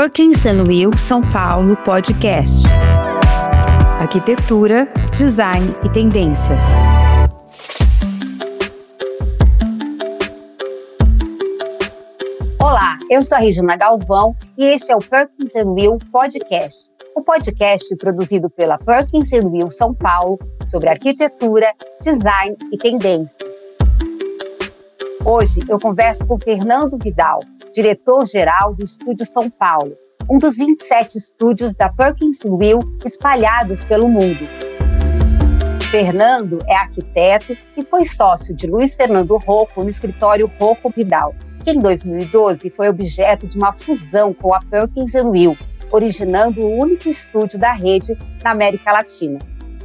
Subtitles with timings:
[0.00, 2.62] Perkins Will São Paulo Podcast.
[3.98, 4.86] Arquitetura,
[5.16, 6.66] design e tendências.
[12.62, 16.88] Olá, eu sou a Regina Galvão e este é o Perkins Will Podcast.
[17.16, 23.67] O podcast produzido pela Perkins Will São Paulo sobre arquitetura, design e tendências.
[25.24, 27.40] Hoje eu converso com Fernando Vidal,
[27.74, 29.96] diretor-geral do Estúdio São Paulo,
[30.30, 34.46] um dos 27 estúdios da Perkins Will espalhados pelo mundo.
[35.90, 41.72] Fernando é arquiteto e foi sócio de Luiz Fernando Rocco no escritório Rocco Vidal, que
[41.72, 45.56] em 2012 foi objeto de uma fusão com a Perkins Will,
[45.90, 49.40] originando o único estúdio da rede na América Latina.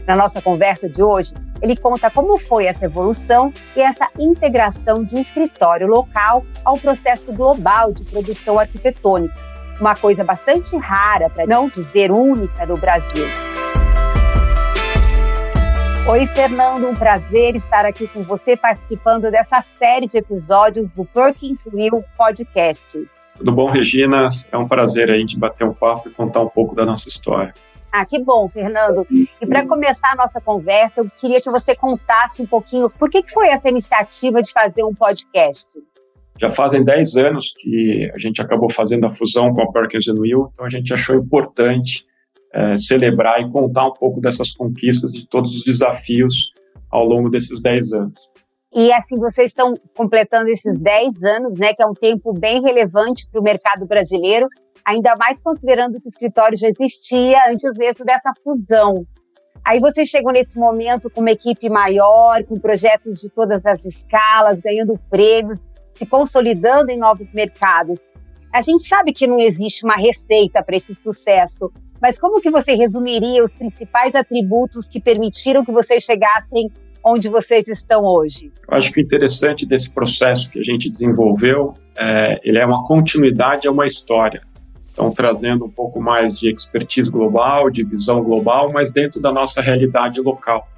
[0.05, 5.15] Na nossa conversa de hoje, ele conta como foi essa evolução e essa integração de
[5.15, 9.33] um escritório local ao processo global de produção arquitetônica,
[9.79, 13.25] uma coisa bastante rara, para não dizer única, no Brasil.
[16.05, 21.65] Oi, Fernando, um prazer estar aqui com você participando dessa série de episódios do Perkins
[21.73, 23.07] Will Podcast.
[23.37, 24.27] Tudo bom, Regina?
[24.51, 27.53] É um prazer a gente bater um papo e contar um pouco da nossa história.
[27.95, 29.05] Ah, que bom, Fernando.
[29.11, 33.21] E para começar a nossa conversa, eu queria que você contasse um pouquinho por que,
[33.21, 35.69] que foi essa iniciativa de fazer um podcast.
[36.41, 40.49] Já fazem 10 anos que a gente acabou fazendo a fusão com a Perkins Will,
[40.51, 42.03] então a gente achou importante
[42.51, 46.51] é, celebrar e contar um pouco dessas conquistas, de todos os desafios
[46.89, 48.19] ao longo desses 10 anos.
[48.73, 53.29] E assim, vocês estão completando esses 10 anos, né, que é um tempo bem relevante
[53.31, 54.47] para o mercado brasileiro
[54.85, 59.05] ainda mais considerando que o escritório já existia antes mesmo dessa fusão.
[59.65, 64.59] Aí vocês chegam nesse momento com uma equipe maior, com projetos de todas as escalas,
[64.59, 68.01] ganhando prêmios, se consolidando em novos mercados.
[68.53, 71.71] A gente sabe que não existe uma receita para esse sucesso,
[72.01, 76.69] mas como que você resumiria os principais atributos que permitiram que vocês chegassem
[77.03, 78.51] onde vocês estão hoje?
[78.69, 82.85] Eu acho que o interessante desse processo que a gente desenvolveu, é, ele é uma
[82.85, 84.41] continuidade a uma história.
[84.93, 89.59] Então, trazendo um pouco mais de expertise global, de visão global, mas dentro da nossa
[89.59, 90.69] realidade local.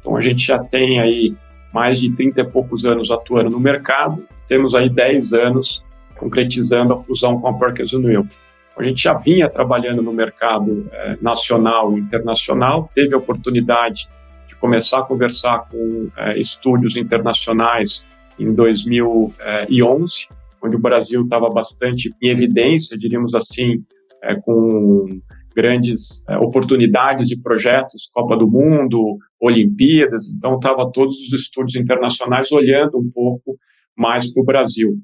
[0.00, 1.36] Então, a gente já tem aí
[1.72, 5.84] mais de 30 e poucos anos atuando no mercado, temos aí 10 anos
[6.16, 8.26] concretizando a fusão com a Perkins Will.
[8.76, 14.08] A gente já vinha trabalhando no mercado eh, nacional e internacional, teve a oportunidade
[14.48, 18.04] de começar a conversar com eh, estúdios internacionais
[18.38, 20.28] em 2011,
[20.62, 23.84] onde o Brasil estava bastante em evidência, diríamos assim,
[24.22, 25.20] é, com
[25.54, 32.52] grandes é, oportunidades de projetos, Copa do Mundo, Olimpíadas, então estava todos os estúdios internacionais
[32.52, 33.58] olhando um pouco
[33.96, 34.94] mais para o Brasil.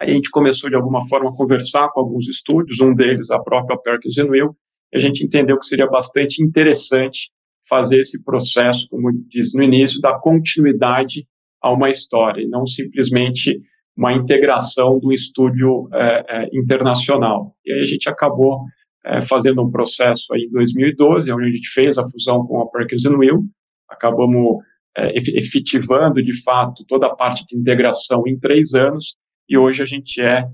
[0.00, 3.40] Aí a gente começou de alguma forma a conversar com alguns estúdios, um deles a
[3.40, 4.56] própria Perkins Will,
[4.92, 7.30] e a gente entendeu que seria bastante interessante
[7.68, 11.26] fazer esse processo, como diz no início, da continuidade
[11.60, 13.60] a uma história, e não simplesmente
[13.98, 17.52] uma integração do estúdio é, é, internacional.
[17.66, 18.60] E aí a gente acabou
[19.04, 22.70] é, fazendo um processo aí em 2012, onde a gente fez a fusão com a
[22.70, 23.42] Perkins Will,
[23.88, 24.62] acabamos
[24.96, 29.16] é, efetivando de fato toda a parte de integração em três anos,
[29.48, 30.46] e hoje a gente é,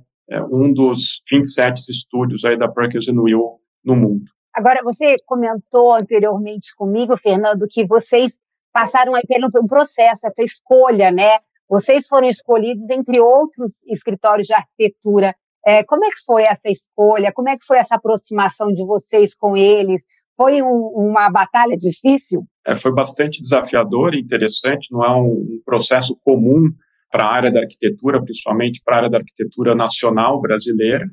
[0.50, 4.24] um dos 27 estúdios aí da Perkins Will no mundo.
[4.54, 8.38] Agora, você comentou anteriormente comigo, Fernando, que vocês
[8.72, 11.38] passaram aí pelo um processo, essa escolha, né,
[11.68, 15.34] vocês foram escolhidos entre outros escritórios de arquitetura.
[15.66, 17.32] É, como é que foi essa escolha?
[17.32, 20.02] Como é que foi essa aproximação de vocês com eles?
[20.36, 22.44] Foi um, uma batalha difícil?
[22.66, 24.92] É, foi bastante desafiador e interessante.
[24.92, 26.70] Não é um, um processo comum
[27.10, 31.06] para a área da arquitetura, principalmente para a área da arquitetura nacional brasileira.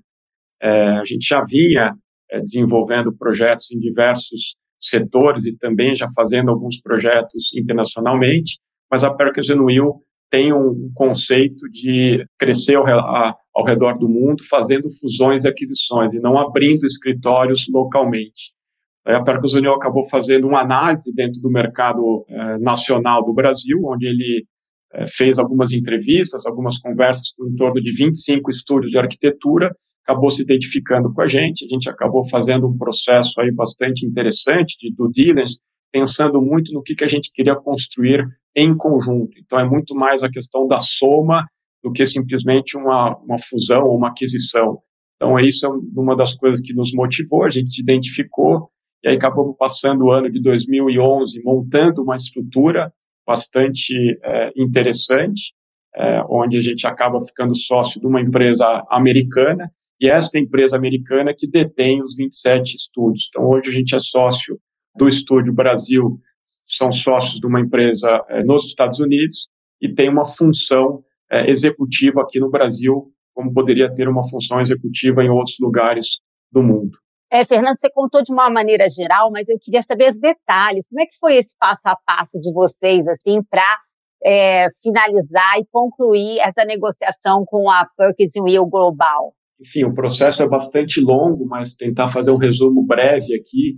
[0.62, 1.94] É, a gente já vinha
[2.30, 8.60] é, desenvolvendo projetos em diversos setores e também já fazendo alguns projetos internacionalmente,
[8.90, 14.44] mas a Perkins Will tem um conceito de crescer ao, a, ao redor do mundo,
[14.50, 18.54] fazendo fusões e aquisições, e não abrindo escritórios localmente.
[19.06, 24.06] A Percus União acabou fazendo uma análise dentro do mercado eh, nacional do Brasil, onde
[24.06, 24.46] ele
[24.94, 29.76] eh, fez algumas entrevistas, algumas conversas com em torno de 25 estúdios de arquitetura,
[30.06, 34.78] acabou se identificando com a gente, a gente acabou fazendo um processo aí bastante interessante
[34.80, 35.60] de due diligence,
[35.92, 39.38] pensando muito no que, que a gente queria construir em conjunto.
[39.40, 41.48] Então, é muito mais a questão da soma
[41.84, 44.80] do que simplesmente uma, uma fusão ou uma aquisição.
[45.16, 48.70] Então, isso é uma das coisas que nos motivou, a gente se identificou,
[49.04, 52.94] e aí acabamos passando o ano de 2011 montando uma estrutura
[53.26, 55.54] bastante é, interessante,
[55.96, 61.34] é, onde a gente acaba ficando sócio de uma empresa americana, e esta empresa americana
[61.38, 63.28] que detém os 27 estúdios.
[63.30, 64.60] Então, hoje a gente é sócio
[64.96, 66.20] do Estúdio Brasil,
[66.68, 69.50] são sócios de uma empresa é, nos Estados Unidos
[69.82, 75.24] e tem uma função é, executiva aqui no Brasil, como poderia ter uma função executiva
[75.24, 76.20] em outros lugares
[76.52, 76.98] do mundo.
[77.32, 80.88] É, Fernando, você contou de uma maneira geral, mas eu queria saber os detalhes.
[80.90, 83.80] Como é que foi esse passo a passo de vocês, assim, para
[84.24, 89.34] é, finalizar e concluir essa negociação com a Perkins Will Global?
[89.62, 93.78] Enfim, o processo é bastante longo, mas tentar fazer um resumo breve aqui.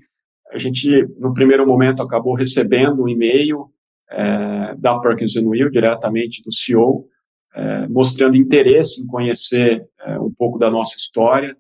[0.53, 3.71] A gente, no primeiro momento, acabou recebendo um e-mail
[4.11, 7.07] é, da Perkins Will, diretamente do CEO,
[7.55, 11.57] é, mostrando interesse em conhecer é, um pouco da nossa história.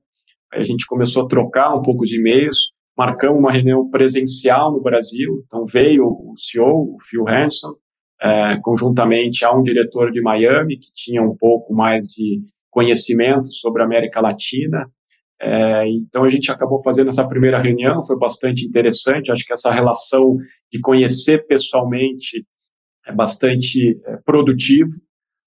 [0.51, 5.43] A gente começou a trocar um pouco de e-mails, marcamos uma reunião presencial no Brasil.
[5.47, 7.73] Então veio o CEO, o Phil Hanson,
[8.21, 13.81] é, conjuntamente a um diretor de Miami que tinha um pouco mais de conhecimento sobre
[13.81, 14.87] a América Latina.
[15.45, 19.29] É, então a gente acabou fazendo essa primeira reunião, foi bastante interessante.
[19.29, 20.37] Acho que essa relação
[20.71, 22.45] de conhecer pessoalmente
[23.05, 24.91] é bastante é, produtivo.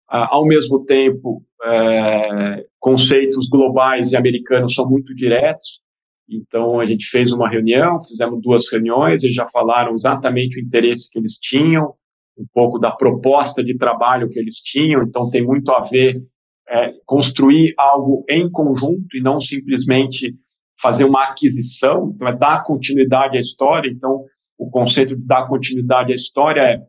[0.08, 5.80] Ah, ao mesmo tempo, é, conceitos globais e americanos são muito diretos.
[6.28, 11.08] Então, a gente fez uma reunião, fizemos duas reuniões, eles já falaram exatamente o interesse
[11.10, 11.94] que eles tinham,
[12.36, 15.02] um pouco da proposta de trabalho que eles tinham.
[15.02, 16.22] Então, tem muito a ver
[16.68, 20.34] é, construir algo em conjunto e não simplesmente
[20.80, 23.90] fazer uma aquisição, então é dar continuidade à história.
[23.90, 24.24] Então,
[24.58, 26.80] o conceito de dar continuidade à história é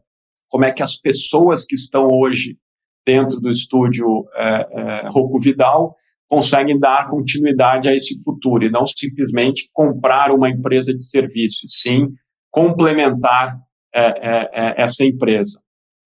[0.50, 2.57] como é que as pessoas que estão hoje
[3.06, 5.95] dentro do estúdio é, é, Rocco Vidal
[6.27, 12.09] conseguem dar continuidade a esse futuro e não simplesmente comprar uma empresa de serviço, sim
[12.51, 13.57] complementar
[13.94, 15.59] é, é, é, essa empresa.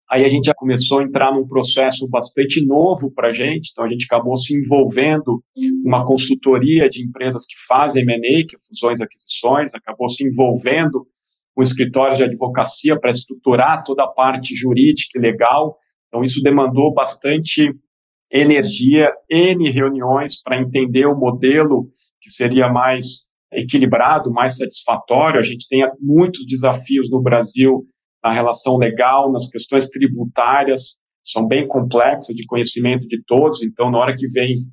[0.09, 3.83] Aí a gente já começou a entrar num processo bastante novo para a gente, então
[3.83, 5.43] a gente acabou se envolvendo
[5.83, 11.07] uma consultoria de empresas que fazem M&A, que é fusões e aquisições, acabou se envolvendo
[11.55, 15.77] com escritórios de advocacia para estruturar toda a parte jurídica e legal,
[16.15, 17.75] então, isso demandou bastante
[18.31, 21.89] energia, N reuniões para entender o modelo
[22.21, 25.41] que seria mais equilibrado, mais satisfatório.
[25.41, 27.85] A gente tem muitos desafios no Brasil
[28.25, 33.61] na relação legal, nas questões tributárias, são bem complexas, de conhecimento de todos.
[33.61, 34.65] Então, na hora que vem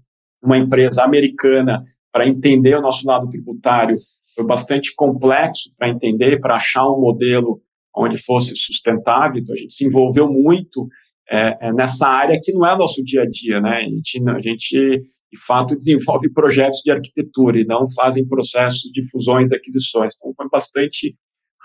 [0.42, 3.98] uma empresa americana para entender o nosso lado tributário,
[4.34, 7.60] foi bastante complexo para entender, para achar um modelo
[7.94, 9.42] onde fosse sustentável.
[9.42, 10.88] Então, a gente se envolveu muito
[11.28, 13.80] é, é, nessa área que não é nosso dia a dia, né?
[13.80, 19.10] A gente, a gente, de fato, desenvolve projetos de arquitetura e não fazem processos de
[19.10, 20.14] fusões e aquisições.
[20.16, 21.14] Então, foi bastante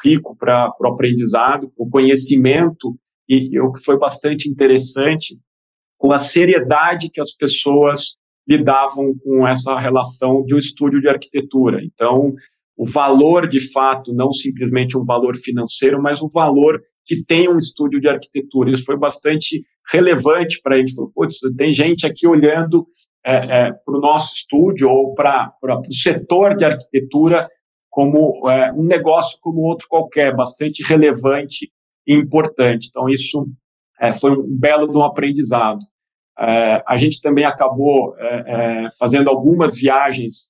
[0.04, 2.96] rico para o aprendizado, o conhecimento
[3.28, 5.38] e, o que foi bastante interessante
[5.98, 8.16] com a seriedade que as pessoas
[8.48, 11.84] lidavam com essa relação de um estúdio de arquitetura.
[11.84, 12.34] Então,
[12.78, 17.58] o valor, de fato, não simplesmente um valor financeiro, mas um valor que tem um
[17.58, 18.72] estúdio de arquitetura.
[18.72, 20.94] Isso foi bastante relevante para eles.
[20.94, 22.88] Falou, putz, tem gente aqui olhando
[23.26, 27.50] é, é, para o nosso estúdio ou para o setor de arquitetura
[27.98, 31.72] como é, um negócio como outro qualquer, bastante relevante
[32.06, 32.90] e importante.
[32.92, 33.48] Então, isso
[34.00, 35.80] é, foi um belo de um aprendizado.
[36.38, 40.48] É, a gente também acabou é, fazendo algumas viagens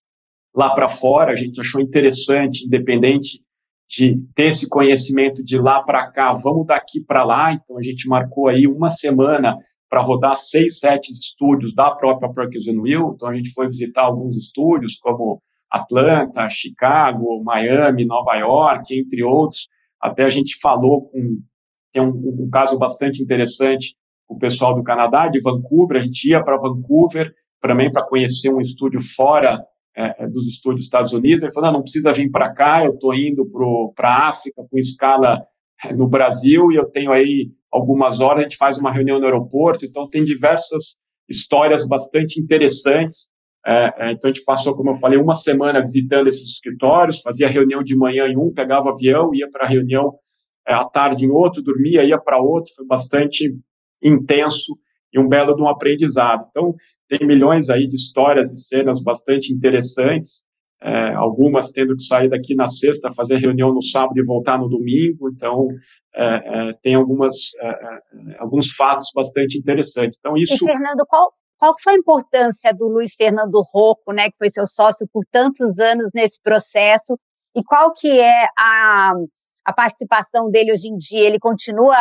[0.53, 3.41] lá para fora, a gente achou interessante, independente
[3.89, 7.53] de ter esse conhecimento de lá para cá, vamos daqui para lá.
[7.53, 9.57] Então a gente marcou aí uma semana
[9.89, 13.13] para rodar seis, sete estúdios da própria Perkins Will.
[13.15, 15.41] Então a gente foi visitar alguns estúdios como
[15.77, 19.67] Atlanta, Chicago, Miami, Nova York, entre outros.
[20.01, 21.39] Até a gente falou com
[21.93, 23.95] tem um, um caso bastante interessante
[24.27, 25.97] com o pessoal do Canadá, de Vancouver.
[25.97, 29.63] A gente ia para Vancouver também para conhecer um estúdio fora
[29.95, 32.85] é, é, dos estúdios dos Estados Unidos, ele falou, não, não precisa vir para cá,
[32.85, 33.43] eu estou indo
[33.95, 35.43] para a África com escala
[35.83, 39.25] é, no Brasil e eu tenho aí algumas horas, a gente faz uma reunião no
[39.25, 40.95] aeroporto, então tem diversas
[41.27, 43.27] histórias bastante interessantes.
[43.67, 47.49] É, é, então a gente passou, como eu falei, uma semana visitando esses escritórios, fazia
[47.49, 50.13] reunião de manhã em um, pegava avião, ia para a reunião
[50.65, 53.53] é, à tarde em outro, dormia, ia para outro, foi bastante
[54.01, 54.73] intenso
[55.13, 56.45] e um belo de um aprendizado.
[56.49, 56.73] Então,
[57.09, 60.43] tem milhões aí de histórias e cenas bastante interessantes,
[60.81, 64.69] é, algumas tendo que sair daqui na sexta, fazer reunião no sábado e voltar no
[64.69, 65.67] domingo, então
[66.15, 67.35] é, é, tem algumas,
[68.39, 70.17] alguns fatos bastante interessantes.
[70.19, 70.53] Então, isso...
[70.53, 74.67] E, Fernando, qual, qual foi a importância do Luiz Fernando Rocco, né, que foi seu
[74.67, 77.17] sócio por tantos anos nesse processo,
[77.55, 79.13] e qual que é a,
[79.65, 81.27] a participação dele hoje em dia?
[81.27, 81.97] Ele continua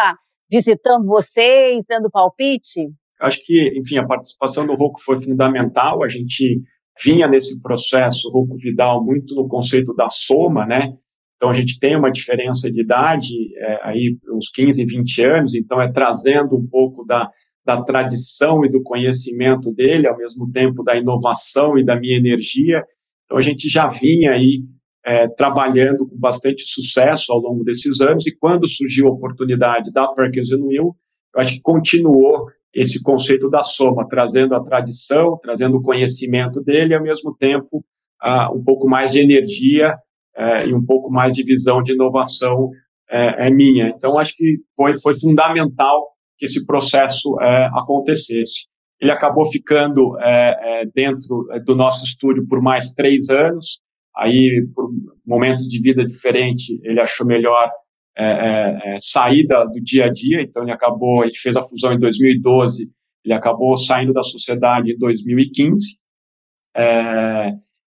[0.50, 2.88] visitando vocês, dando palpite?
[3.20, 6.04] Acho que, enfim, a participação do Rocco foi fundamental.
[6.04, 6.62] A gente
[7.02, 10.92] vinha nesse processo, Rocco Vidal, muito no conceito da soma, né?
[11.36, 15.80] Então, a gente tem uma diferença de idade, é, aí uns 15, 20 anos, então
[15.80, 17.30] é trazendo um pouco da,
[17.66, 22.84] da tradição e do conhecimento dele, ao mesmo tempo da inovação e da minha energia.
[23.24, 24.62] Então, a gente já vinha aí
[25.04, 30.06] é, trabalhando com bastante sucesso ao longo desses anos, e quando surgiu a oportunidade da
[30.08, 30.94] Perkins Will,
[31.34, 36.92] eu acho que continuou esse conceito da soma, trazendo a tradição, trazendo o conhecimento dele,
[36.92, 37.84] e ao mesmo tempo
[38.20, 39.96] ah, um pouco mais de energia
[40.36, 42.70] eh, e um pouco mais de visão de inovação
[43.10, 43.88] é, é minha.
[43.88, 48.66] Então, acho que foi, foi fundamental que esse processo é, acontecesse.
[49.00, 53.80] Ele acabou ficando é, dentro do nosso estúdio por mais três anos.
[54.16, 54.90] Aí, por
[55.26, 57.70] momentos de vida diferentes, ele achou melhor
[58.16, 60.40] é, sair da, do dia a dia.
[60.40, 62.90] Então, ele acabou, ele fez a fusão em 2012.
[63.22, 65.98] Ele acabou saindo da sociedade em 2015.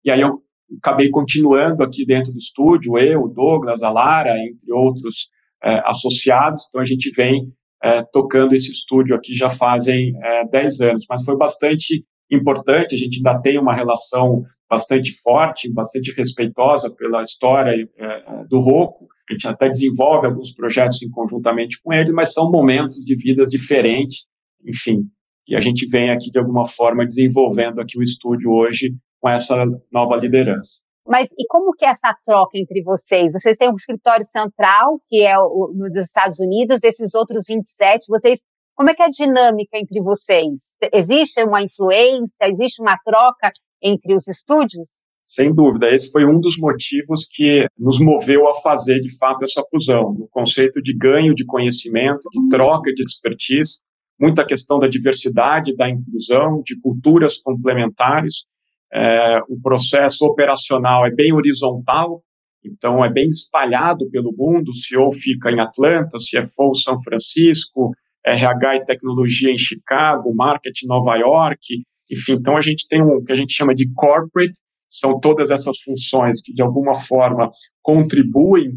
[0.03, 0.43] e aí eu
[0.79, 5.29] acabei continuando aqui dentro do estúdio, eu, Douglas, a Lara, entre outros
[5.63, 6.67] é, associados.
[6.69, 7.53] Então, a gente vem
[7.85, 12.99] é, tocando esse estúdio aqui já fazem é, 10 anos, mas foi bastante importante, a
[12.99, 19.33] gente ainda tem uma relação bastante forte, bastante respeitosa pela história é, do Roco, a
[19.35, 24.27] gente até desenvolve alguns projetos em conjuntamente com ele, mas são momentos de vidas diferentes,
[24.67, 25.03] enfim,
[25.47, 29.63] e a gente vem aqui de alguma forma desenvolvendo aqui o estúdio hoje com essa
[29.93, 30.84] nova liderança.
[31.07, 33.33] Mas e como que é essa troca entre vocês?
[33.33, 38.41] Vocês têm um escritório central, que é o, nos Estados Unidos, esses outros 27, vocês,
[38.75, 40.75] como é que é a dinâmica entre vocês?
[40.93, 45.05] Existe uma influência, existe uma troca entre os estúdios?
[45.27, 49.63] Sem dúvida, esse foi um dos motivos que nos moveu a fazer, de fato, essa
[49.71, 53.81] fusão, no conceito de ganho de conhecimento, de troca de expertise,
[54.19, 58.47] muita questão da diversidade, da inclusão, de culturas complementares,
[58.95, 62.23] é, o processo operacional é bem horizontal,
[62.65, 64.71] então é bem espalhado pelo mundo.
[64.71, 67.91] O CEO fica em Atlanta, CFO São Francisco,
[68.25, 72.35] RH e tecnologia em Chicago, marketing Nova York, enfim.
[72.35, 74.55] Então a gente tem um que a gente chama de corporate,
[74.89, 77.51] são todas essas funções que de alguma forma
[77.83, 78.71] contribuem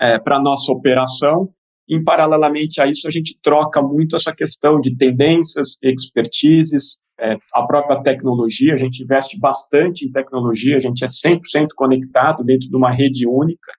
[0.00, 1.48] é, para a nossa operação.
[1.90, 7.66] Em paralelamente a isso, a gente troca muito essa questão de tendências, expertises, é, a
[7.66, 12.76] própria tecnologia, a gente investe bastante em tecnologia, a gente é 100% conectado dentro de
[12.76, 13.72] uma rede única,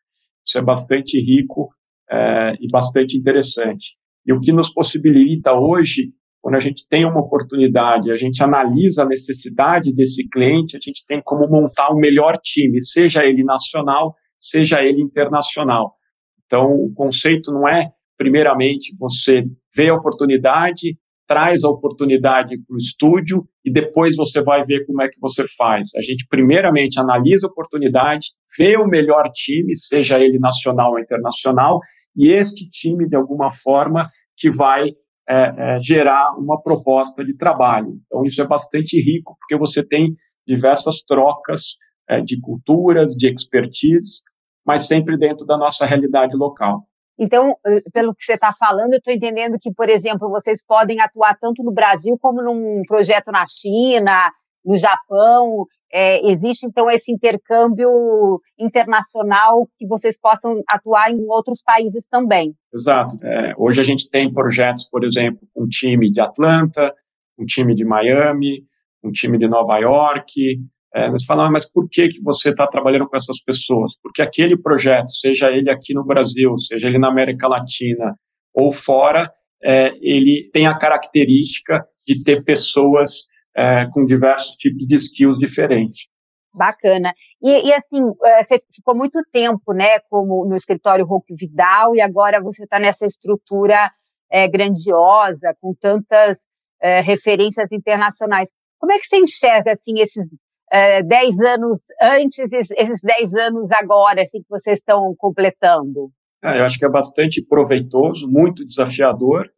[0.45, 1.69] isso é bastante rico
[2.11, 3.95] é, e bastante interessante.
[4.25, 9.03] E o que nos possibilita hoje, quando a gente tem uma oportunidade, a gente analisa
[9.03, 14.13] a necessidade desse cliente, a gente tem como montar o melhor time, seja ele nacional,
[14.37, 15.95] seja ele internacional.
[16.45, 19.43] Então, o conceito não é, primeiramente, você
[19.75, 20.95] vê a oportunidade,
[21.27, 25.43] traz a oportunidade para o estúdio e depois você vai ver como é que você
[25.57, 25.89] faz.
[25.97, 31.79] A gente, primeiramente, analisa a oportunidade, vê o melhor time, seja ele nacional ou internacional,
[32.15, 34.89] e este time, de alguma forma, que vai
[35.27, 35.33] é,
[35.75, 37.99] é, gerar uma proposta de trabalho.
[38.05, 41.75] Então, isso é bastante rico, porque você tem diversas trocas
[42.07, 44.21] é, de culturas, de expertise,
[44.63, 46.85] mas sempre dentro da nossa realidade local.
[47.19, 50.99] Então, eh, pelo que você está falando, eu estou entendendo que, por exemplo, vocês podem
[50.99, 54.31] atuar tanto no Brasil como num projeto na China,
[54.65, 55.65] no Japão.
[55.93, 62.53] É, existe, então, esse intercâmbio internacional que vocês possam atuar em outros países também.
[62.73, 63.19] Exato.
[63.23, 66.95] É, hoje a gente tem projetos, por exemplo, um time de Atlanta,
[67.37, 68.63] um time de Miami,
[69.03, 70.31] um time de Nova York,
[70.93, 73.93] é, você fala, ah, mas por que, que você está trabalhando com essas pessoas?
[74.01, 78.15] Porque aquele projeto, seja ele aqui no Brasil, seja ele na América Latina
[78.53, 79.31] ou fora,
[79.63, 83.21] é, ele tem a característica de ter pessoas
[83.55, 86.09] é, com diversos tipos de skills diferentes.
[86.53, 87.13] Bacana.
[87.41, 92.01] E, e, assim, é, você ficou muito tempo, né, como no escritório Roque Vidal, e
[92.01, 93.89] agora você está nessa estrutura
[94.29, 96.45] é, grandiosa, com tantas
[96.81, 98.49] é, referências internacionais.
[98.77, 100.27] Como é que você enxerga, assim, esses
[100.71, 106.09] 10 uh, anos antes, esses 10 anos agora, assim, que vocês estão completando?
[106.43, 109.49] É, eu acho que é bastante proveitoso, muito desafiador,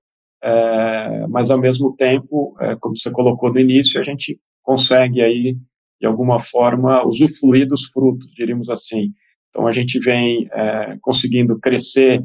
[0.43, 5.55] é, mas ao mesmo tempo, é, como você colocou no início, a gente consegue aí,
[6.01, 9.11] de alguma forma, usufruir dos frutos, diríamos assim.
[9.49, 12.23] Então, a gente vem é, conseguindo crescer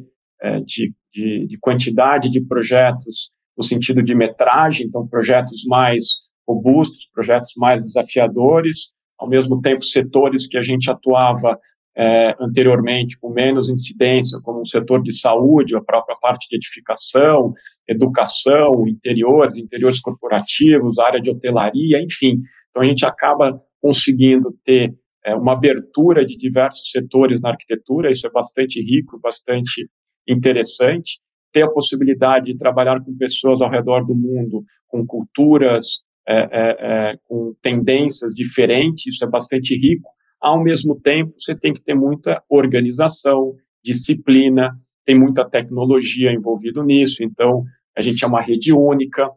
[0.65, 7.53] de, de, de quantidade de projetos no sentido de metragem, então, projetos mais robustos, projetos
[7.59, 11.59] mais desafiadores, ao mesmo tempo setores que a gente atuava
[11.95, 17.53] é, anteriormente com menos incidência, como o setor de saúde, a própria parte de edificação,
[17.87, 22.41] educação, interiores, interiores corporativos, área de hotelaria, enfim.
[22.71, 28.27] Então a gente acaba conseguindo ter é, uma abertura de diversos setores na arquitetura, isso
[28.27, 29.89] é bastante rico, bastante
[30.27, 31.21] interessante.
[31.53, 36.77] Ter a possibilidade de trabalhar com pessoas ao redor do mundo, com culturas, é, é,
[36.81, 40.11] é, com tendências diferentes, isso é bastante rico.
[40.39, 47.25] Ao mesmo tempo, você tem que ter muita organização, disciplina, tem muita tecnologia envolvida nisso,
[47.25, 47.65] então
[47.97, 49.31] a gente é uma rede única,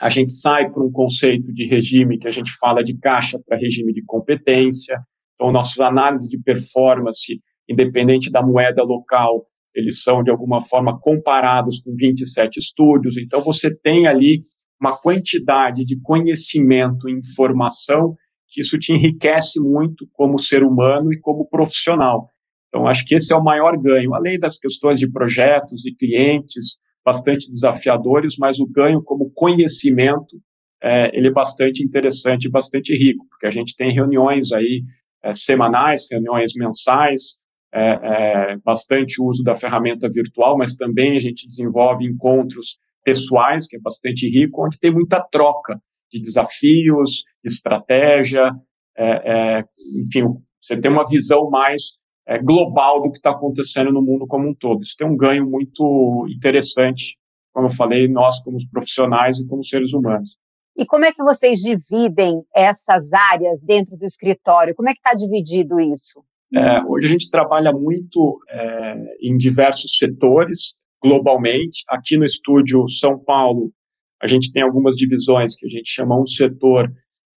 [0.00, 3.58] a gente sai para um conceito de regime que a gente fala de caixa para
[3.58, 4.98] regime de competência,
[5.34, 11.80] então nossas análises de performance, independente da moeda local, eles são de alguma forma comparados
[11.82, 14.42] com 27 estúdios, então você tem ali
[14.80, 18.16] uma quantidade de conhecimento e informação
[18.48, 22.28] que isso te enriquece muito como ser humano e como profissional.
[22.68, 26.78] Então, acho que esse é o maior ganho, além das questões de projetos e clientes
[27.04, 30.40] bastante desafiadores, mas o ganho como conhecimento,
[30.82, 34.82] é, ele é bastante interessante bastante rico, porque a gente tem reuniões aí
[35.22, 37.36] é, semanais, reuniões mensais,
[37.72, 43.76] é, é bastante uso da ferramenta virtual, mas também a gente desenvolve encontros pessoais, que
[43.76, 45.80] é bastante rico, onde tem muita troca
[46.10, 48.50] de desafios, estratégia,
[48.96, 49.64] é, é,
[50.04, 50.24] enfim,
[50.60, 54.54] você tem uma visão mais é, global do que está acontecendo no mundo como um
[54.54, 54.82] todo.
[54.82, 57.16] Isso tem um ganho muito interessante,
[57.52, 60.36] como eu falei, nós como profissionais e como seres humanos.
[60.76, 64.74] E como é que vocês dividem essas áreas dentro do escritório?
[64.74, 66.22] Como é que está dividido isso?
[66.54, 71.82] É, hoje a gente trabalha muito é, em diversos setores, globalmente.
[71.88, 73.72] Aqui no estúdio São Paulo,
[74.20, 76.90] a gente tem algumas divisões que a gente chama um setor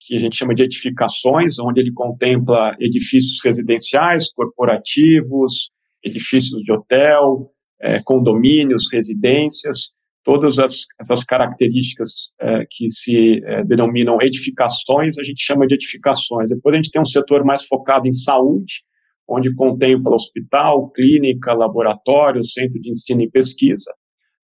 [0.06, 5.72] que a gente chama de edificações, onde ele contempla edifícios residenciais, corporativos,
[6.04, 7.50] edifícios de hotel,
[7.82, 9.94] é, condomínios, residências,
[10.24, 16.50] todas as, essas características é, que se é, denominam edificações, a gente chama de edificações.
[16.50, 18.84] Depois a gente tem um setor mais focado em saúde,
[19.28, 23.92] onde contempla hospital, clínica, laboratório, centro de ensino e pesquisa.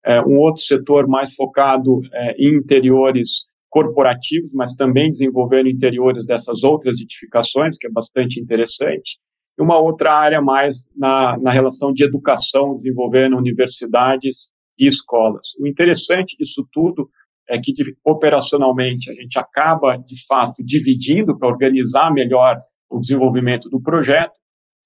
[0.06, 6.64] É, um outro setor mais focado é, em interiores corporativos, mas também desenvolvendo interiores dessas
[6.64, 9.20] outras edificações, que é bastante interessante.
[9.58, 15.50] E uma outra área mais na, na relação de educação, desenvolvendo universidades e escolas.
[15.60, 17.10] O interessante disso tudo
[17.48, 17.74] é que
[18.06, 24.39] operacionalmente a gente acaba, de fato, dividindo para organizar melhor o desenvolvimento do projeto,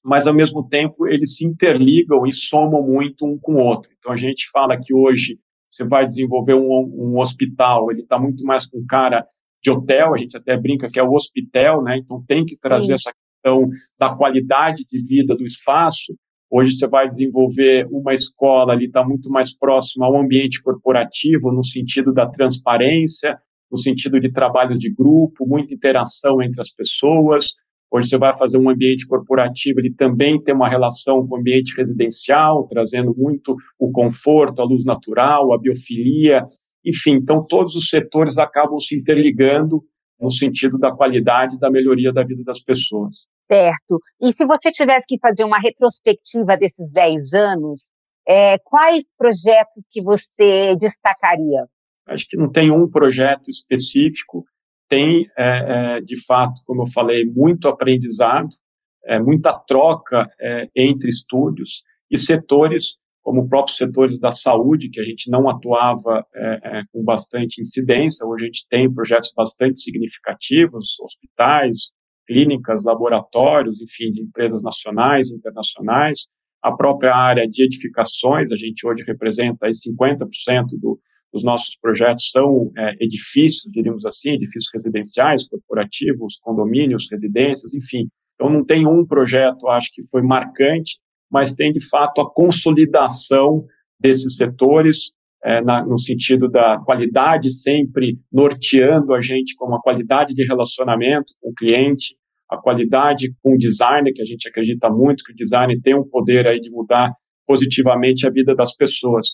[0.03, 3.89] mas ao mesmo tempo eles se interligam e somam muito um com o outro.
[3.97, 5.39] Então a gente fala que hoje
[5.71, 9.25] você vai desenvolver um, um hospital, ele está muito mais com cara
[9.63, 11.97] de hotel, a gente até brinca que é o hospital, né?
[11.97, 12.93] Então tem que trazer Sim.
[12.93, 16.13] essa questão da qualidade de vida do espaço.
[16.51, 21.65] Hoje você vai desenvolver uma escola ali, está muito mais próxima ao ambiente corporativo, no
[21.65, 23.39] sentido da transparência,
[23.71, 27.55] no sentido de trabalhos de grupo, muita interação entre as pessoas,
[27.93, 31.75] Hoje você vai fazer um ambiente corporativo, ele também tem uma relação com o ambiente
[31.77, 36.43] residencial, trazendo muito o conforto, a luz natural, a biofilia,
[36.83, 39.83] enfim, então todos os setores acabam se interligando
[40.19, 43.27] no sentido da qualidade e da melhoria da vida das pessoas.
[43.51, 43.99] Certo.
[44.19, 47.91] E se você tivesse que fazer uma retrospectiva desses 10 anos,
[48.27, 51.67] é, quais projetos que você destacaria?
[52.07, 54.43] Acho que não tem um projeto específico
[54.93, 58.49] tem, é, é, de fato, como eu falei, muito aprendizado,
[59.05, 64.99] é, muita troca é, entre estúdios e setores, como o próprio setor da saúde, que
[64.99, 69.81] a gente não atuava é, é, com bastante incidência, hoje a gente tem projetos bastante
[69.81, 71.91] significativos, hospitais,
[72.27, 76.27] clínicas, laboratórios, enfim, de empresas nacionais internacionais,
[76.61, 80.27] a própria área de edificações, a gente hoje representa aí 50%
[80.79, 80.99] do,
[81.33, 88.07] os nossos projetos são é, edifícios, diríamos assim, edifícios residenciais, corporativos, condomínios, residências, enfim.
[88.35, 90.99] Então, não tem um projeto, acho que foi marcante,
[91.31, 93.65] mas tem, de fato, a consolidação
[93.99, 95.11] desses setores,
[95.43, 101.33] é, na, no sentido da qualidade sempre norteando a gente com a qualidade de relacionamento
[101.41, 102.15] com o cliente,
[102.49, 106.07] a qualidade com o designer, que a gente acredita muito que o design tem um
[106.07, 107.11] poder aí de mudar
[107.47, 109.27] positivamente a vida das pessoas.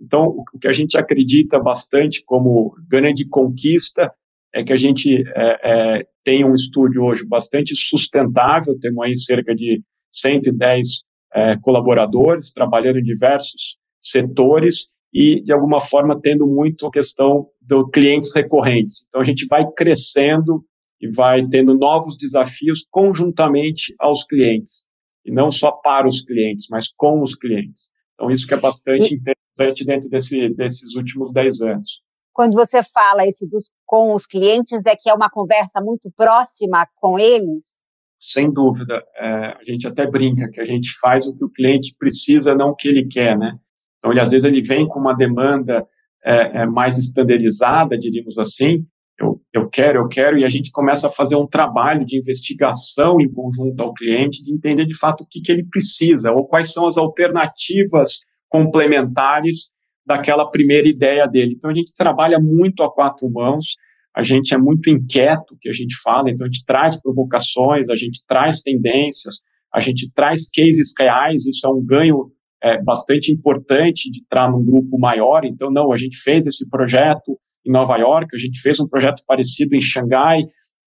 [0.00, 4.12] Então, o que a gente acredita bastante como grande conquista
[4.54, 9.54] é que a gente é, é, tem um estúdio hoje bastante sustentável, temos aí cerca
[9.54, 9.82] de
[10.12, 10.88] 110
[11.34, 17.90] é, colaboradores trabalhando em diversos setores e, de alguma forma, tendo muito a questão dos
[17.90, 19.06] clientes recorrentes.
[19.08, 20.64] Então, a gente vai crescendo
[21.00, 24.86] e vai tendo novos desafios conjuntamente aos clientes,
[25.24, 27.92] e não só para os clientes, mas com os clientes.
[28.14, 32.02] Então, isso que é bastante e, interessante dentro desse, desses últimos 10 anos.
[32.32, 36.86] quando você fala esse dos, com os clientes, é que é uma conversa muito próxima
[36.96, 37.76] com eles?
[38.18, 39.02] Sem dúvida.
[39.16, 42.70] É, a gente até brinca que a gente faz o que o cliente precisa, não
[42.70, 43.58] o que ele quer, né?
[43.98, 45.86] Então, ele, às vezes, ele vem com uma demanda
[46.24, 48.86] é, é, mais estandarizada, diríamos assim,
[49.18, 53.20] eu, eu quero, eu quero, e a gente começa a fazer um trabalho de investigação
[53.20, 56.72] em conjunto ao cliente, de entender de fato o que, que ele precisa, ou quais
[56.72, 59.70] são as alternativas complementares
[60.06, 61.54] daquela primeira ideia dele.
[61.56, 63.74] Então, a gente trabalha muito a quatro mãos,
[64.14, 67.96] a gente é muito inquieto, que a gente fala, então a gente traz provocações, a
[67.96, 69.40] gente traz tendências,
[69.74, 72.30] a gente traz cases reais, isso é um ganho
[72.62, 75.44] é, bastante importante de entrar num grupo maior.
[75.44, 79.22] Então, não, a gente fez esse projeto em Nova York, a gente fez um projeto
[79.26, 80.40] parecido em Xangai,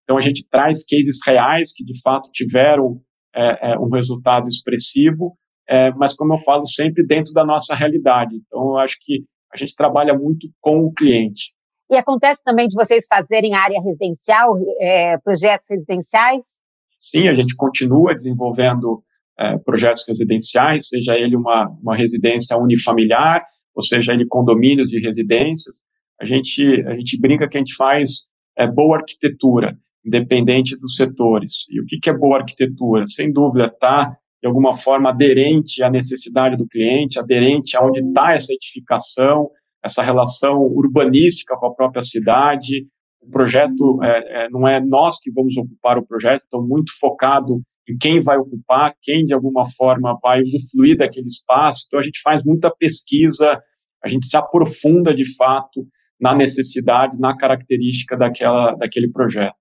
[0.04, 3.00] então a gente traz cases reais que de fato tiveram
[3.36, 5.38] é, é, um resultado expressivo,
[5.69, 8.36] é, mas como eu falo, sempre dentro da nossa realidade.
[8.47, 11.53] Então, eu acho que a gente trabalha muito com o cliente.
[11.91, 16.60] E acontece também de vocês fazerem área residencial, é, projetos residenciais?
[16.99, 19.03] Sim, a gente continua desenvolvendo
[19.39, 25.75] é, projetos residenciais, seja ele uma, uma residência unifamiliar, ou seja ele condomínios de residências.
[26.19, 28.25] A gente, a gente brinca que a gente faz
[28.58, 31.65] é, boa arquitetura, independente dos setores.
[31.69, 33.05] E o que, que é boa arquitetura?
[33.08, 38.54] Sem dúvida, está de alguma forma aderente à necessidade do cliente, aderente aonde está essa
[38.54, 39.49] edificação,
[39.84, 42.88] essa relação urbanística com a própria cidade.
[43.21, 47.62] O projeto é, é, não é nós que vamos ocupar o projeto, então muito focado
[47.88, 51.86] em quem vai ocupar, quem de alguma forma vai usufruir daquele espaço.
[51.88, 53.62] Então a gente faz muita pesquisa,
[54.04, 55.86] a gente se aprofunda de fato
[56.19, 59.56] na necessidade, na característica daquela, daquele projeto.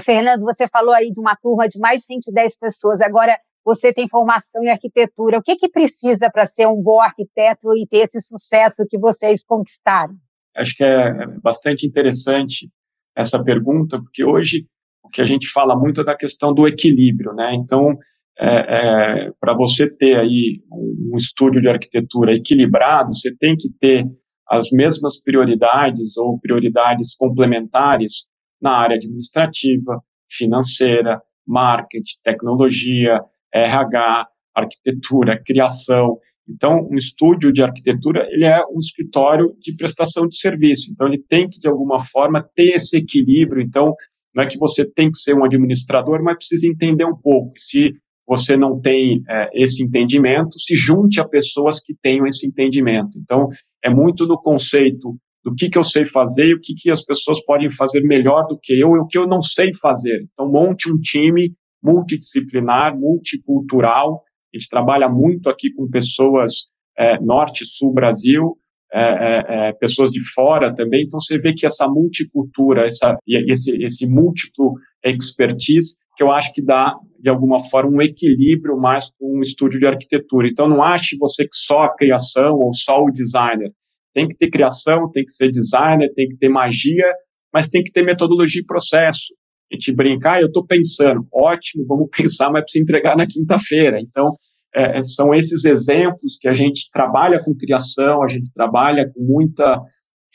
[0.00, 3.00] Fernando, você falou aí de uma turma de mais de 110 pessoas.
[3.02, 5.38] Agora, você tem formação em arquitetura.
[5.38, 9.44] O que, que precisa para ser um bom arquiteto e ter esse sucesso que vocês
[9.44, 10.14] conquistaram?
[10.56, 12.68] Acho que é bastante interessante
[13.16, 14.66] essa pergunta, porque hoje
[15.02, 17.54] o que a gente fala muito é da questão do equilíbrio, né?
[17.54, 17.96] Então,
[18.38, 24.04] é, é, para você ter aí um estúdio de arquitetura equilibrado, você tem que ter
[24.48, 28.26] as mesmas prioridades ou prioridades complementares
[28.60, 33.20] na área administrativa, financeira, marketing, tecnologia,
[33.52, 36.18] RH, arquitetura, criação.
[36.48, 40.90] Então, um estúdio de arquitetura, ele é um escritório de prestação de serviço.
[40.90, 43.62] Então, ele tem que, de alguma forma, ter esse equilíbrio.
[43.62, 43.94] Então,
[44.34, 47.52] não é que você tem que ser um administrador, mas precisa entender um pouco.
[47.58, 47.94] Se
[48.26, 53.18] você não tem é, esse entendimento, se junte a pessoas que tenham esse entendimento.
[53.18, 53.48] Então,
[53.84, 57.04] é muito no conceito do que, que eu sei fazer e o que, que as
[57.04, 60.24] pessoas podem fazer melhor do que eu e o que eu não sei fazer.
[60.32, 64.22] Então, monte um time multidisciplinar, multicultural.
[64.54, 66.66] A gente trabalha muito aqui com pessoas
[66.96, 68.56] é, norte, sul, Brasil,
[68.92, 71.04] é, é, é, pessoas de fora também.
[71.04, 76.62] Então você vê que essa multicultura, essa, esse, esse múltiplo expertise, que eu acho que
[76.62, 80.46] dá de alguma forma um equilíbrio mais com um estúdio de arquitetura.
[80.46, 83.72] Então não ache você que só a criação ou só o designer.
[84.14, 87.14] Tem que ter criação, tem que ser designer, tem que ter magia,
[87.52, 89.32] mas tem que ter metodologia e processo
[89.72, 94.00] a gente brincar, eu estou pensando, ótimo, vamos pensar, mas precisa entregar na quinta-feira.
[94.00, 94.34] Então,
[94.74, 99.22] é, é, são esses exemplos que a gente trabalha com criação, a gente trabalha com
[99.22, 99.78] muitas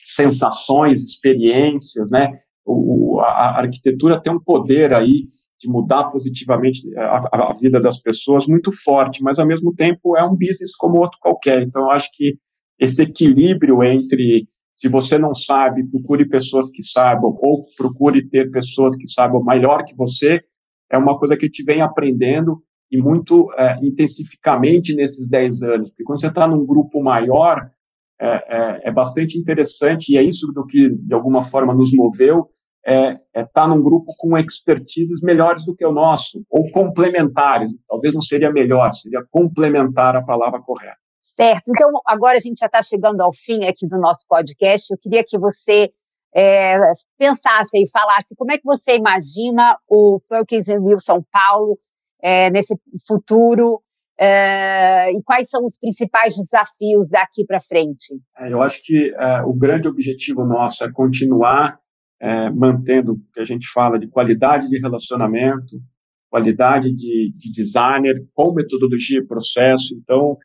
[0.03, 2.39] sensações, experiências, né?
[2.65, 5.27] O, a, a, arquitetura tem um poder aí
[5.59, 10.23] de mudar positivamente a, a, vida das pessoas muito forte, mas ao mesmo tempo é
[10.23, 11.63] um business como outro qualquer.
[11.63, 12.37] Então, eu acho que
[12.79, 18.95] esse equilíbrio entre se você não sabe, procure pessoas que saibam, ou procure ter pessoas
[18.95, 20.39] que saibam melhor que você.
[20.87, 22.61] É uma coisa que a gente vem aprendendo
[22.91, 25.89] e muito é, intensificamente nesses 10 anos.
[25.89, 27.71] Porque quando você está num grupo maior,
[28.21, 32.47] é, é, é, bastante interessante, e é isso do que, de alguma forma, nos moveu,
[32.85, 37.71] é estar é tá num grupo com expertises melhores do que o nosso, ou complementares.
[37.89, 41.06] Talvez não seria melhor, seria complementar a palavra correta.
[41.35, 41.69] Certo.
[41.69, 44.91] Então, agora a gente já está chegando ao fim aqui do nosso podcast.
[44.91, 45.91] Eu queria que você
[46.33, 46.77] é,
[47.17, 51.77] pensasse e falasse como é que você imagina o Perkins Rio São Paulo
[52.21, 53.81] é, nesse futuro
[54.19, 58.15] é, e quais são os principais desafios daqui para frente?
[58.37, 61.77] É, eu acho que é, o grande objetivo nosso é continuar
[62.19, 65.79] é, mantendo o que a gente fala de qualidade de relacionamento,
[66.29, 69.95] qualidade de, de designer com metodologia e processo.
[69.95, 70.37] Então,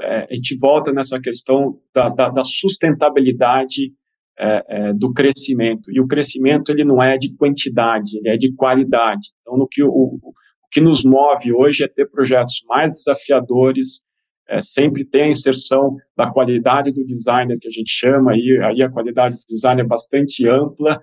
[0.00, 3.92] é, a gente volta nessa questão da, da, da sustentabilidade
[4.38, 5.90] é, é, do crescimento.
[5.90, 9.28] E o crescimento ele não é de quantidade, ele é de qualidade.
[9.40, 10.32] Então, no que o, o
[10.70, 14.04] que nos move hoje é ter projetos mais desafiadores,
[14.48, 18.82] é, sempre tem a inserção da qualidade do designer, que a gente chama, aí, aí
[18.82, 21.00] a qualidade do design é bastante ampla,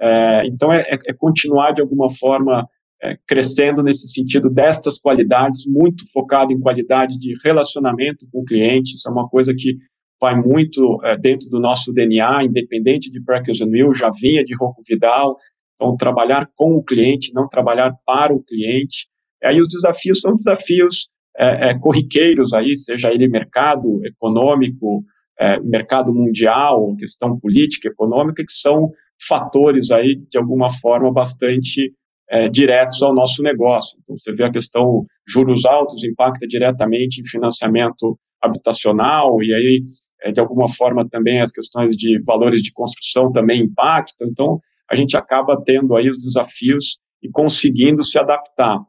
[0.00, 2.68] é, então é, é, continuar de alguma forma
[3.02, 8.96] é, crescendo nesse sentido destas qualidades, muito focado em qualidade de relacionamento com o cliente,
[8.96, 9.76] isso é uma coisa que
[10.20, 14.82] vai muito é, dentro do nosso DNA, independente de Practice Will, já vinha de Rocco
[14.86, 15.36] Vidal,
[15.74, 19.08] então trabalhar com o cliente, não trabalhar para o cliente,
[19.42, 25.02] aí os desafios são desafios é, é, corriqueiros aí, seja ele mercado econômico,
[25.40, 28.92] é, mercado mundial, questão política, econômica, que são
[29.26, 31.92] fatores aí, de alguma forma, bastante
[32.32, 33.98] é, diretos ao nosso negócio.
[34.02, 39.82] Então, você vê a questão juros altos impacta diretamente em financiamento habitacional, e aí,
[40.22, 44.26] é, de alguma forma, também as questões de valores de construção também impactam.
[44.28, 44.58] Então,
[44.90, 48.80] a gente acaba tendo aí os desafios e conseguindo se adaptar.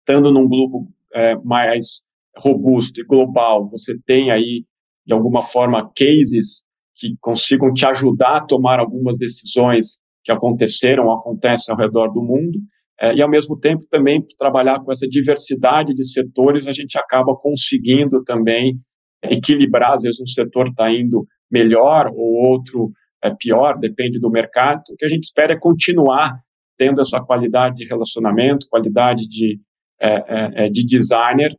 [0.00, 2.02] Estando num grupo é, mais
[2.36, 4.64] robusto e global, você tem aí,
[5.06, 6.64] de alguma forma, cases
[6.96, 12.58] que consigam te ajudar a tomar algumas decisões que aconteceram, acontecem ao redor do mundo,
[13.00, 17.34] é, e ao mesmo tempo também trabalhar com essa diversidade de setores, a gente acaba
[17.36, 18.78] conseguindo também
[19.22, 22.90] equilibrar, às vezes um setor está indo melhor ou outro
[23.24, 24.82] é pior, depende do mercado.
[24.90, 26.36] O que a gente espera é continuar
[26.76, 29.60] tendo essa qualidade de relacionamento, qualidade de
[30.00, 31.56] é, é, é, de designer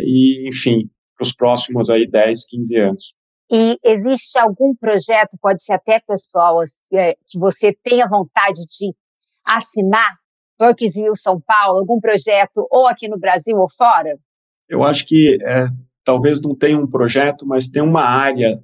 [0.00, 3.14] e, enfim, para os próximos aí 10, 15 anos.
[3.50, 8.94] E existe algum projeto, pode ser até pessoal, que você tenha vontade de
[9.44, 10.16] assinar?
[10.60, 14.18] Worksville São Paulo, algum projeto ou aqui no Brasil ou fora?
[14.68, 15.68] Eu acho que é,
[16.04, 18.60] talvez não tenha um projeto, mas tem uma área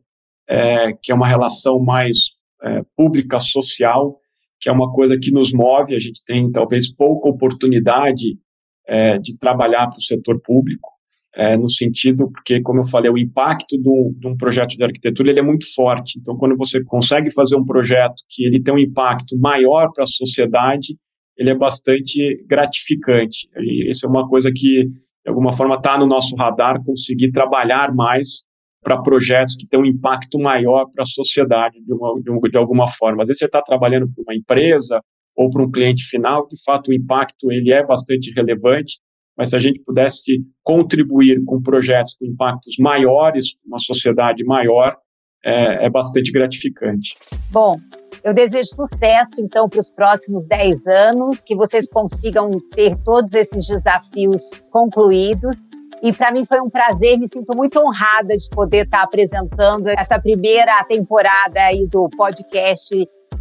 [0.48, 4.18] é, que é uma relação mais é, pública social,
[4.60, 5.94] que é uma coisa que nos move.
[5.94, 8.38] A gente tem talvez pouca oportunidade
[8.86, 10.90] é, de trabalhar para o setor público,
[11.36, 15.30] é, no sentido, porque, como eu falei, o impacto do, de um projeto de arquitetura
[15.30, 16.18] ele é muito forte.
[16.18, 20.06] Então, quando você consegue fazer um projeto que ele tem um impacto maior para a
[20.06, 20.96] sociedade,
[21.36, 23.48] ele é bastante gratificante.
[23.56, 27.92] E isso é uma coisa que, de alguma forma, está no nosso radar, conseguir trabalhar
[27.92, 28.44] mais
[28.80, 32.86] para projetos que têm um impacto maior para a sociedade, de, uma, de, de alguma
[32.86, 33.22] forma.
[33.22, 35.00] Às vezes você está trabalhando para uma empresa,
[35.36, 38.98] ou para um cliente final, de fato o impacto ele é bastante relevante,
[39.36, 44.96] mas se a gente pudesse contribuir com projetos com impactos maiores, uma sociedade maior,
[45.44, 47.16] é, é bastante gratificante.
[47.50, 47.76] Bom,
[48.22, 53.66] eu desejo sucesso, então, para os próximos 10 anos, que vocês consigam ter todos esses
[53.66, 55.58] desafios concluídos.
[56.02, 60.18] E para mim foi um prazer, me sinto muito honrada de poder estar apresentando essa
[60.18, 62.94] primeira temporada aí do podcast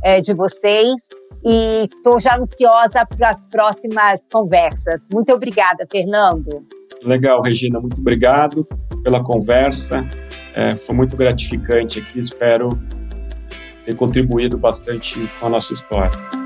[0.04, 0.94] é, de vocês
[1.46, 5.08] e estou já ansiosa para as próximas conversas.
[5.14, 6.66] Muito obrigada, Fernando.
[7.04, 8.68] Legal, Regina, muito obrigado
[9.04, 10.08] pela conversa.
[10.56, 12.70] É, foi muito gratificante aqui, espero
[13.86, 16.43] ter contribuído bastante com a nossa história.